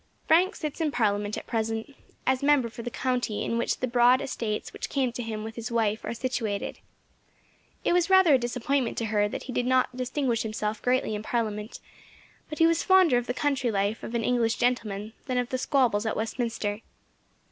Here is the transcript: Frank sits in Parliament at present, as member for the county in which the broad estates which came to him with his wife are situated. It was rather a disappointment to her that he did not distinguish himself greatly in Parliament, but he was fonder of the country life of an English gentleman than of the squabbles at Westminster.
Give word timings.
Frank 0.27 0.55
sits 0.55 0.81
in 0.81 0.89
Parliament 0.89 1.37
at 1.37 1.45
present, 1.45 1.95
as 2.25 2.41
member 2.41 2.69
for 2.69 2.81
the 2.81 2.89
county 2.89 3.45
in 3.45 3.59
which 3.59 3.77
the 3.77 3.87
broad 3.87 4.19
estates 4.19 4.73
which 4.73 4.89
came 4.89 5.11
to 5.11 5.21
him 5.21 5.43
with 5.43 5.55
his 5.55 5.71
wife 5.71 6.03
are 6.03 6.15
situated. 6.15 6.79
It 7.83 7.93
was 7.93 8.09
rather 8.09 8.33
a 8.33 8.39
disappointment 8.39 8.97
to 8.97 9.05
her 9.13 9.29
that 9.29 9.43
he 9.43 9.53
did 9.53 9.67
not 9.67 9.95
distinguish 9.95 10.41
himself 10.41 10.81
greatly 10.81 11.13
in 11.13 11.21
Parliament, 11.21 11.79
but 12.49 12.57
he 12.57 12.65
was 12.65 12.81
fonder 12.81 13.19
of 13.19 13.27
the 13.27 13.35
country 13.35 13.69
life 13.69 14.01
of 14.01 14.15
an 14.15 14.23
English 14.23 14.55
gentleman 14.55 15.13
than 15.27 15.37
of 15.37 15.49
the 15.49 15.59
squabbles 15.59 16.07
at 16.07 16.17
Westminster. 16.17 16.79